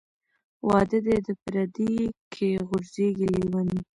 ـ 0.33 0.65
واده 0.67 0.99
دى 1.07 1.17
د 1.27 1.29
پرديي 1.43 2.03
کې 2.33 2.49
غورځي 2.67 3.07
لېوني. 3.33 3.79